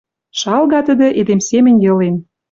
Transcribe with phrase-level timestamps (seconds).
[0.39, 2.15] Шалга тӹдӹ, эдем семӹнь йылен